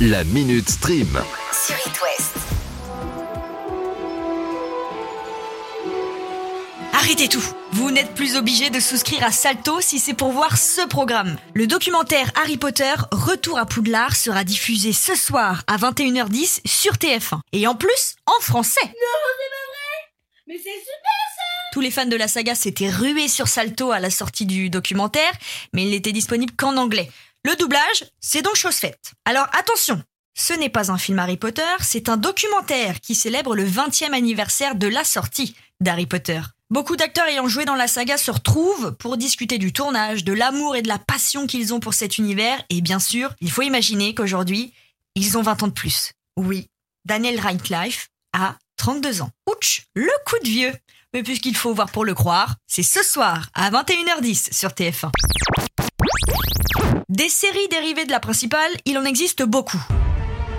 La 0.00 0.24
Minute 0.24 0.68
Stream. 0.68 1.22
sur 1.52 1.76
It 1.86 2.00
West. 2.02 2.36
Arrêtez 6.92 7.28
tout 7.28 7.44
Vous 7.72 7.92
n'êtes 7.92 8.12
plus 8.14 8.36
obligé 8.36 8.70
de 8.70 8.80
souscrire 8.80 9.22
à 9.22 9.30
Salto 9.30 9.80
si 9.80 10.00
c'est 10.00 10.14
pour 10.14 10.32
voir 10.32 10.56
ce 10.56 10.86
programme. 10.88 11.36
Le 11.54 11.68
documentaire 11.68 12.32
Harry 12.34 12.56
Potter 12.56 12.92
Retour 13.12 13.56
à 13.56 13.66
Poudlard 13.66 14.16
sera 14.16 14.42
diffusé 14.42 14.92
ce 14.92 15.14
soir 15.14 15.62
à 15.68 15.76
21h10 15.76 16.60
sur 16.66 16.94
TF1. 16.94 17.38
Et 17.52 17.68
en 17.68 17.76
plus, 17.76 18.16
en 18.26 18.40
français 18.40 18.80
Mais 20.48 20.56
c'est 20.56 20.70
super 20.70 21.72
Tous 21.72 21.80
les 21.80 21.92
fans 21.92 22.06
de 22.06 22.16
la 22.16 22.26
saga 22.26 22.56
s'étaient 22.56 22.90
rués 22.90 23.28
sur 23.28 23.46
Salto 23.46 23.92
à 23.92 24.00
la 24.00 24.10
sortie 24.10 24.46
du 24.46 24.70
documentaire, 24.70 25.32
mais 25.72 25.84
il 25.84 25.90
n'était 25.90 26.12
disponible 26.12 26.52
qu'en 26.56 26.76
anglais. 26.76 27.10
Le 27.44 27.56
doublage, 27.56 28.04
c'est 28.20 28.42
donc 28.42 28.56
chose 28.56 28.76
faite. 28.76 29.12
Alors 29.24 29.46
attention 29.52 30.02
ce 30.36 30.52
n'est 30.52 30.68
pas 30.68 30.90
un 30.90 30.98
film 30.98 31.20
Harry 31.20 31.36
Potter, 31.36 31.62
c'est 31.80 32.08
un 32.08 32.16
documentaire 32.16 33.00
qui 33.00 33.14
célèbre 33.14 33.54
le 33.54 33.64
20e 33.64 34.12
anniversaire 34.12 34.74
de 34.74 34.88
la 34.88 35.04
sortie 35.04 35.54
d'Harry 35.80 36.06
Potter. 36.06 36.40
Beaucoup 36.70 36.96
d'acteurs 36.96 37.26
ayant 37.26 37.46
joué 37.46 37.64
dans 37.64 37.76
la 37.76 37.86
saga 37.86 38.16
se 38.16 38.32
retrouvent 38.32 38.96
pour 38.96 39.16
discuter 39.16 39.58
du 39.58 39.72
tournage, 39.72 40.24
de 40.24 40.32
l'amour 40.32 40.74
et 40.74 40.82
de 40.82 40.88
la 40.88 40.98
passion 40.98 41.46
qu'ils 41.46 41.72
ont 41.72 41.78
pour 41.78 41.94
cet 41.94 42.18
univers, 42.18 42.60
et 42.68 42.80
bien 42.80 42.98
sûr, 42.98 43.32
il 43.40 43.50
faut 43.50 43.62
imaginer 43.62 44.12
qu'aujourd'hui, 44.12 44.72
ils 45.14 45.38
ont 45.38 45.42
20 45.42 45.62
ans 45.62 45.68
de 45.68 45.72
plus. 45.72 46.10
Oui, 46.36 46.66
Daniel 47.04 47.38
Radcliffe 47.38 48.08
a 48.32 48.56
32 48.76 49.22
ans. 49.22 49.30
Ouch, 49.48 49.82
le 49.94 50.10
coup 50.26 50.42
de 50.42 50.48
vieux. 50.48 50.72
Mais 51.12 51.22
puisqu'il 51.22 51.56
faut 51.56 51.72
voir 51.72 51.92
pour 51.92 52.04
le 52.04 52.14
croire, 52.14 52.56
c'est 52.66 52.82
ce 52.82 53.04
soir 53.04 53.50
à 53.54 53.70
21h10 53.70 54.52
sur 54.52 54.70
TF1. 54.70 55.12
Des 57.08 57.28
séries 57.28 57.68
dérivées 57.70 58.04
de 58.04 58.10
la 58.10 58.20
principale, 58.20 58.70
il 58.84 58.98
en 58.98 59.04
existe 59.04 59.42
beaucoup. 59.42 59.82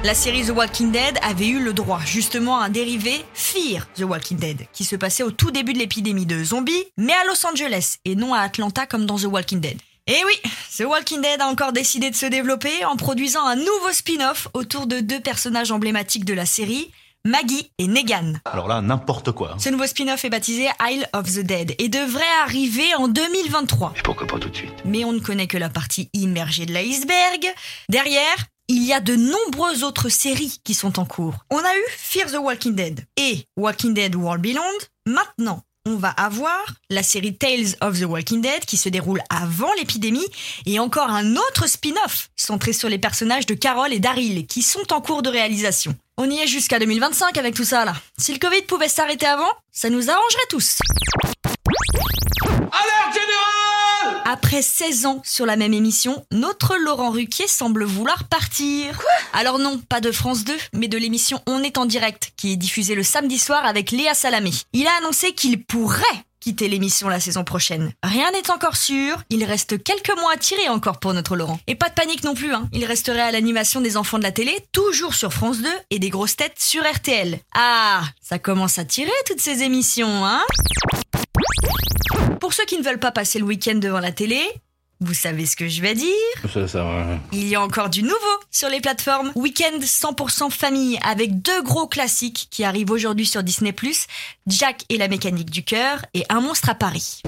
La 0.04 0.14
série 0.14 0.46
The 0.46 0.52
Walking 0.52 0.92
Dead 0.92 1.18
avait 1.24 1.48
eu 1.48 1.60
le 1.60 1.74
droit 1.74 2.00
justement 2.06 2.60
à 2.60 2.66
un 2.66 2.70
dérivé 2.70 3.26
Fear 3.34 3.88
The 3.96 4.04
Walking 4.04 4.38
Dead, 4.38 4.68
qui 4.72 4.84
se 4.84 4.96
passait 4.96 5.24
au 5.24 5.32
tout 5.32 5.50
début 5.52 5.74
de 5.74 5.80
l'épidémie 5.80 6.28
de 6.28 6.44
zombies, 6.44 6.86
mais 6.96 7.14
à 7.14 7.26
Los 7.28 7.46
Angeles 7.46 7.96
et 8.06 8.16
non 8.16 8.34
à 8.34 8.42
Atlanta 8.42 8.86
comme 8.86 9.06
dans 9.06 9.18
The 9.18 9.26
Walking 9.26 9.60
Dead. 9.60 9.78
Et 10.08 10.22
oui, 10.26 10.52
The 10.78 10.84
Walking 10.86 11.22
Dead 11.22 11.42
a 11.42 11.48
encore 11.48 11.74
décidé 11.74 12.12
de 12.12 12.16
se 12.16 12.28
développer 12.28 12.86
en 12.86 12.96
produisant 12.96 13.44
un 13.46 13.56
nouveau 13.56 13.92
spin-off 13.92 14.48
autour 14.54 14.86
de 14.86 15.00
deux 15.00 15.20
personnages 15.20 15.72
emblématiques 15.72 16.26
de 16.26 16.36
la 16.36 16.46
série, 16.46 16.92
Maggie 17.26 17.72
et 17.80 17.88
Negan. 17.88 18.34
Alors 18.46 18.68
là, 18.68 18.82
n'importe 18.82 19.32
quoi. 19.32 19.56
Ce 19.58 19.70
nouveau 19.70 19.88
spin-off 19.88 20.24
est 20.26 20.30
baptisé 20.30 20.68
Isle 20.80 21.08
of 21.14 21.26
the 21.26 21.40
Dead 21.40 21.74
et 21.80 21.90
devrait 21.90 22.22
arriver 22.44 22.94
en 23.00 23.08
2023. 23.08 23.94
Mais 23.96 24.02
pourquoi 24.04 24.28
pas 24.28 24.38
tout 24.38 24.50
de 24.50 24.56
suite? 24.56 24.76
Mais 24.86 25.04
on 25.06 25.12
ne 25.12 25.20
connaît 25.20 25.48
que 25.48 25.58
la 25.58 25.70
partie 25.70 26.12
immergée 26.14 26.68
de 26.68 26.74
l'iceberg. 26.74 27.44
Derrière, 27.90 28.46
il 28.68 28.84
y 28.84 28.94
a 28.94 29.00
de 29.00 29.16
nombreuses 29.16 29.84
autres 29.84 30.10
séries 30.10 30.60
qui 30.64 30.76
sont 30.76 31.00
en 31.00 31.06
cours. 31.06 31.46
On 31.50 31.58
a 31.58 31.76
eu 31.76 31.84
Fear 31.98 32.32
the 32.32 32.38
Walking 32.40 32.76
Dead 32.76 33.04
et 33.18 33.46
Walking 33.58 33.96
Dead 33.96 34.16
World 34.16 34.44
Beyond. 34.44 34.62
Maintenant, 35.08 35.64
on 35.88 35.96
va 35.96 36.10
avoir 36.10 36.66
la 36.90 37.04
série 37.04 37.36
Tales 37.36 37.76
of 37.82 38.00
the 38.00 38.06
Walking 38.06 38.42
Dead 38.42 38.66
qui 38.66 38.76
se 38.76 38.90
déroule 38.90 39.22
avant 39.30 39.72
l'épidémie 39.78 40.26
et 40.66 40.80
encore 40.80 41.10
un 41.10 41.36
autre 41.36 41.68
spin-off 41.68 42.30
centré 42.36 42.74
sur 42.74 42.90
les 42.90 42.98
personnages 42.98 43.46
de 43.46 43.54
Carol 43.54 43.94
et 43.94 44.00
Daryl 44.00 44.48
qui 44.48 44.64
sont 44.64 44.92
en 44.92 45.02
cours 45.02 45.22
de 45.22 45.30
réalisation. 45.30 45.96
On 46.18 46.30
y 46.30 46.40
est 46.40 46.48
jusqu'à 46.48 46.80
2025 46.80 47.38
avec 47.38 47.54
tout 47.54 47.66
ça 47.66 47.86
là. 47.86 47.94
Si 48.18 48.34
le 48.34 48.40
Covid 48.40 48.64
pouvait 48.64 48.88
s'arrêter 48.88 49.28
avant, 49.28 49.52
ça 49.72 49.90
nous 49.90 50.10
arrangerait 50.10 50.48
tous. 50.50 50.80
Après 54.36 54.62
16 54.62 55.06
ans 55.06 55.22
sur 55.24 55.46
la 55.46 55.56
même 55.56 55.74
émission, 55.74 56.26
notre 56.30 56.76
Laurent 56.76 57.10
Ruquier 57.10 57.48
semble 57.48 57.86
vouloir 57.86 58.26
partir. 58.26 58.98
Quoi 58.98 59.10
Alors 59.32 59.60
non, 59.60 59.78
pas 59.78 60.02
de 60.02 60.12
France 60.12 60.44
2, 60.44 60.54
mais 60.74 60.90
de 60.90 60.98
l'émission 60.98 61.40
On 61.48 61.64
est 61.64 61.78
en 61.78 61.86
direct, 61.86 62.34
qui 62.36 62.52
est 62.52 62.58
diffusée 62.58 62.96
le 62.96 63.04
samedi 63.04 63.40
soir 63.40 63.64
avec 63.66 63.92
Léa 63.92 64.14
Salamé. 64.14 64.52
Il 64.74 64.88
a 64.88 64.98
annoncé 65.00 65.32
qu'il 65.32 65.64
pourrait 65.64 66.04
quitter 66.42 66.68
l'émission 66.68 67.08
la 67.08 67.22
saison 67.22 67.46
prochaine. 67.46 67.94
Rien 68.04 68.30
n'est 68.32 68.52
encore 68.52 68.76
sûr, 68.76 69.24
il 69.30 69.46
reste 69.46 69.82
quelques 69.82 70.20
mois 70.20 70.34
à 70.34 70.38
tirer 70.38 70.68
encore 70.68 71.00
pour 71.00 71.14
notre 71.14 71.38
Laurent. 71.38 71.62
Et 71.68 71.76
pas 71.76 71.88
de 71.88 71.94
panique 71.94 72.26
non 72.26 72.34
plus, 72.34 72.54
hein. 72.54 72.68
il 72.74 72.84
resterait 72.84 73.22
à 73.22 73.32
l'animation 73.32 73.80
des 73.80 73.96
enfants 73.96 74.18
de 74.18 74.24
la 74.24 74.34
télé, 74.34 74.54
toujours 74.74 75.16
sur 75.16 75.32
France 75.32 75.60
2, 75.60 75.70
et 75.92 76.00
des 76.00 76.10
grosses 76.10 76.36
têtes 76.36 76.60
sur 76.60 76.84
RTL. 76.84 77.40
Ah, 77.56 78.04
ça 78.22 78.38
commence 78.38 78.80
à 78.80 78.84
tirer 78.84 79.12
toutes 79.26 79.40
ces 79.40 79.64
émissions, 79.64 80.26
hein? 80.26 80.44
Pour 82.46 82.54
ceux 82.54 82.66
qui 82.66 82.78
ne 82.78 82.84
veulent 82.84 83.00
pas 83.00 83.12
passer 83.12 83.40
le 83.40 83.46
week-end 83.46 83.74
devant 83.74 84.00
la 84.00 84.12
télé, 84.12 84.40
vous 85.00 85.16
savez 85.16 85.48
ce 85.48 85.56
que 85.56 85.68
je 85.68 85.82
vais 85.82 85.96
dire 85.96 86.14
Ça, 86.54 86.68
ça, 86.68 86.86
ouais. 86.86 87.18
il 87.32 87.48
y 87.48 87.56
a 87.56 87.62
encore 87.64 87.90
du 87.90 88.04
nouveau 88.04 88.16
sur 88.52 88.70
les 88.70 88.82
plateformes. 88.82 89.32
Week-end 89.34 89.80
100% 89.80 90.52
famille 90.52 91.00
avec 91.04 91.42
deux 91.42 91.64
gros 91.64 91.88
classiques 91.88 92.48
qui 92.52 92.64
arrivent 92.64 92.92
aujourd'hui 92.92 93.26
sur 93.26 93.42
Disney+, 93.42 93.74
Jack 94.46 94.84
et 94.90 95.00
la 95.00 95.08
mécanique 95.08 95.50
du 95.50 95.64
cœur 95.64 96.06
et 96.14 96.24
Un 96.30 96.40
monstre 96.40 96.70
à 96.70 96.76
Paris. 96.76 97.24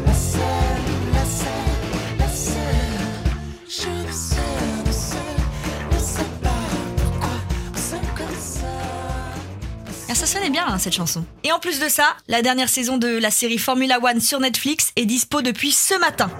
Ça 10.17 10.25
sonnait 10.25 10.49
bien 10.49 10.65
hein, 10.67 10.79
cette 10.79 10.95
chanson. 10.95 11.23
Et 11.43 11.51
en 11.51 11.59
plus 11.59 11.79
de 11.79 11.87
ça, 11.87 12.15
la 12.27 12.41
dernière 12.41 12.69
saison 12.69 12.97
de 12.97 13.07
la 13.07 13.29
série 13.29 13.59
Formula 13.59 13.99
One 14.01 14.19
sur 14.19 14.39
Netflix 14.39 14.91
est 14.95 15.05
dispo 15.05 15.43
depuis 15.43 15.71
ce 15.71 15.93
matin. 15.99 16.31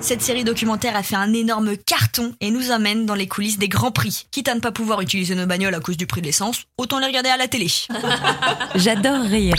Cette 0.00 0.22
série 0.22 0.44
documentaire 0.44 0.96
a 0.96 1.02
fait 1.02 1.16
un 1.16 1.34
énorme 1.34 1.76
carton 1.76 2.32
et 2.40 2.50
nous 2.50 2.70
amène 2.70 3.04
dans 3.04 3.14
les 3.14 3.28
coulisses 3.28 3.58
des 3.58 3.68
grands 3.68 3.90
prix. 3.90 4.26
Quitte 4.30 4.48
à 4.48 4.54
ne 4.54 4.60
pas 4.60 4.72
pouvoir 4.72 5.02
utiliser 5.02 5.34
nos 5.34 5.44
bagnoles 5.44 5.74
à 5.74 5.80
cause 5.80 5.98
du 5.98 6.06
prix 6.06 6.22
de 6.22 6.26
l'essence, 6.26 6.62
autant 6.78 7.00
les 7.00 7.06
regarder 7.06 7.28
à 7.28 7.36
la 7.36 7.48
télé. 7.48 7.68
J'adore 8.74 9.24
rire. 9.24 9.56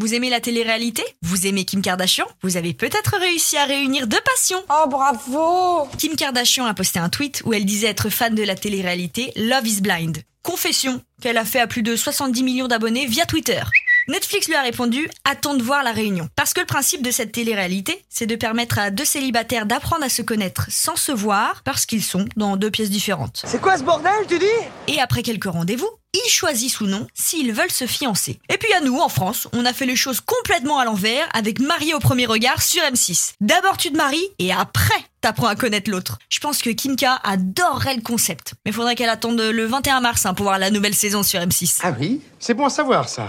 Vous 0.00 0.14
aimez 0.14 0.30
la 0.30 0.40
télé-réalité? 0.40 1.04
Vous 1.20 1.46
aimez 1.46 1.66
Kim 1.66 1.82
Kardashian? 1.82 2.24
Vous 2.42 2.56
avez 2.56 2.72
peut-être 2.72 3.18
réussi 3.18 3.58
à 3.58 3.66
réunir 3.66 4.06
deux 4.06 4.20
passions. 4.24 4.64
Oh 4.70 4.88
bravo 4.88 5.86
Kim 5.98 6.16
Kardashian 6.16 6.64
a 6.64 6.72
posté 6.72 6.98
un 6.98 7.10
tweet 7.10 7.42
où 7.44 7.52
elle 7.52 7.66
disait 7.66 7.88
être 7.88 8.08
fan 8.08 8.34
de 8.34 8.42
la 8.42 8.54
télé-réalité 8.54 9.30
Love 9.36 9.66
is 9.66 9.82
Blind. 9.82 10.22
Confession 10.42 11.02
qu'elle 11.20 11.36
a 11.36 11.44
fait 11.44 11.60
à 11.60 11.66
plus 11.66 11.82
de 11.82 11.96
70 11.96 12.42
millions 12.42 12.66
d'abonnés 12.66 13.04
via 13.04 13.26
Twitter. 13.26 13.60
Netflix 14.08 14.48
lui 14.48 14.54
a 14.54 14.62
répondu 14.62 15.10
Attends 15.30 15.52
de 15.52 15.62
voir 15.62 15.82
la 15.82 15.92
réunion. 15.92 16.28
Parce 16.34 16.54
que 16.54 16.60
le 16.60 16.66
principe 16.66 17.02
de 17.02 17.10
cette 17.10 17.32
télé-réalité, 17.32 18.02
c'est 18.08 18.24
de 18.24 18.36
permettre 18.36 18.78
à 18.78 18.90
deux 18.90 19.04
célibataires 19.04 19.66
d'apprendre 19.66 20.04
à 20.04 20.08
se 20.08 20.22
connaître 20.22 20.64
sans 20.70 20.96
se 20.96 21.12
voir 21.12 21.60
parce 21.62 21.84
qu'ils 21.84 22.02
sont 22.02 22.24
dans 22.36 22.56
deux 22.56 22.70
pièces 22.70 22.88
différentes. 22.88 23.42
C'est 23.44 23.60
quoi 23.60 23.76
ce 23.76 23.82
bordel, 23.82 24.12
tu 24.26 24.38
dis? 24.38 24.46
Et 24.88 24.98
après 24.98 25.22
quelques 25.22 25.44
rendez-vous, 25.44 25.90
ils 26.14 26.30
choisissent 26.30 26.80
ou 26.80 26.86
non 26.86 27.06
s'ils 27.14 27.52
veulent 27.52 27.70
se 27.70 27.86
fiancer. 27.86 28.40
Et 28.52 28.58
puis 28.58 28.72
à 28.72 28.80
nous, 28.80 28.98
en 28.98 29.08
France, 29.08 29.48
on 29.52 29.64
a 29.64 29.72
fait 29.72 29.86
les 29.86 29.96
choses 29.96 30.20
complètement 30.20 30.78
à 30.78 30.84
l'envers 30.84 31.28
avec 31.34 31.60
Marié 31.60 31.94
au 31.94 32.00
premier 32.00 32.26
regard 32.26 32.62
sur 32.62 32.82
M6. 32.82 33.32
D'abord 33.40 33.76
tu 33.76 33.90
te 33.92 33.96
maries 33.96 34.28
et 34.38 34.52
après 34.52 34.94
t'apprends 35.20 35.46
à 35.46 35.54
connaître 35.54 35.90
l'autre. 35.90 36.18
Je 36.28 36.40
pense 36.40 36.62
que 36.62 36.70
Kimka 36.70 37.20
adorerait 37.22 37.96
le 37.96 38.02
concept. 38.02 38.54
Mais 38.64 38.72
faudrait 38.72 38.94
qu'elle 38.94 39.10
attende 39.10 39.40
le 39.40 39.66
21 39.66 40.00
mars 40.00 40.26
hein, 40.26 40.34
pour 40.34 40.44
voir 40.44 40.58
la 40.58 40.70
nouvelle 40.70 40.94
saison 40.94 41.22
sur 41.22 41.40
M6. 41.40 41.78
Ah 41.82 41.92
oui 41.98 42.20
C'est 42.38 42.54
bon 42.54 42.64
à 42.66 42.70
savoir 42.70 43.08
ça. 43.08 43.28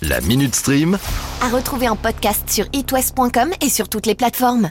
La 0.00 0.20
Minute 0.20 0.54
Stream. 0.56 0.98
À 1.42 1.48
retrouver 1.50 1.88
en 1.88 1.96
podcast 1.96 2.50
sur 2.50 2.66
itwest.com 2.72 3.52
et 3.60 3.68
sur 3.68 3.88
toutes 3.88 4.06
les 4.06 4.16
plateformes. 4.16 4.70